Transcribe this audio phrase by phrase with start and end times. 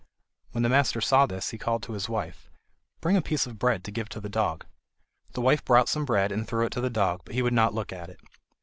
[0.49, 2.49] When the master saw this, he called to his wife:
[3.01, 4.65] "Bring a piece of bread to give to the dog."
[5.33, 7.75] The wife brought some bread and threw it to the dog, but he would not
[7.75, 8.19] look at it.